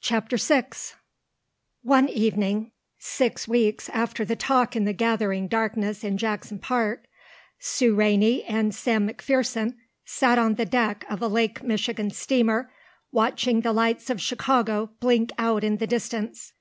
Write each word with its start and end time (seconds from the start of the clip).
CHAPTER 0.00 0.36
VI 0.36 0.66
One 1.82 2.08
evening, 2.08 2.70
six 2.98 3.48
weeks 3.48 3.88
after 3.88 4.24
the 4.24 4.36
talk 4.36 4.76
in 4.76 4.84
the 4.84 4.92
gathering 4.92 5.48
darkness 5.48 6.04
in 6.04 6.18
Jackson 6.18 6.60
Park, 6.60 7.02
Sue 7.58 7.92
Rainey 7.92 8.44
and 8.44 8.72
Sam 8.72 9.08
McPherson 9.08 9.74
sat 10.04 10.38
on 10.38 10.54
the 10.54 10.66
deck 10.66 11.04
of 11.10 11.20
a 11.20 11.26
Lake 11.26 11.64
Michigan 11.64 12.10
steamer 12.12 12.72
watching 13.10 13.62
the 13.62 13.72
lights 13.72 14.08
of 14.08 14.22
Chicago 14.22 14.90
blink 15.00 15.32
out 15.36 15.64
in 15.64 15.78
the 15.78 15.86
distance. 15.88 16.52